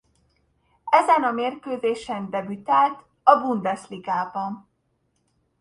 Ezen 0.89 1.23
a 1.23 1.31
mérkőzésen 1.31 2.29
debütált 2.29 3.03
a 3.23 3.35
Bundesligában. 3.39 4.69